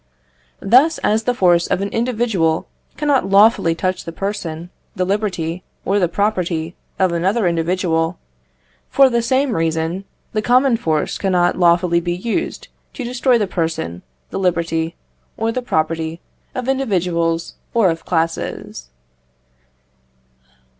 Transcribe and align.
Thus, 0.63 0.97
as 1.03 1.25
the 1.25 1.33
force 1.35 1.67
of 1.67 1.79
an 1.79 1.89
individual 1.89 2.67
cannot 2.97 3.29
lawfully 3.29 3.75
touch 3.75 4.03
the 4.03 4.11
person, 4.11 4.71
the 4.95 5.05
liberty, 5.05 5.61
or 5.85 5.99
the 5.99 6.07
property 6.09 6.75
of 6.97 7.11
another 7.11 7.45
individual 7.45 8.17
for 8.89 9.11
the 9.11 9.21
same 9.21 9.55
reason, 9.55 10.05
the 10.33 10.41
common 10.41 10.75
force 10.75 11.19
cannot 11.19 11.55
lawfully 11.59 11.99
be 11.99 12.15
used 12.15 12.67
to 12.93 13.03
destroy 13.03 13.37
the 13.37 13.45
person, 13.45 14.01
the 14.31 14.39
liberty, 14.39 14.95
or 15.37 15.51
the 15.51 15.61
property 15.61 16.19
of 16.55 16.67
individuals 16.67 17.53
or 17.75 17.91
of 17.91 18.03
classes. 18.03 18.89